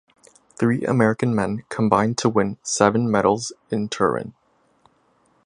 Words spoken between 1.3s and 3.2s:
men combined to win seven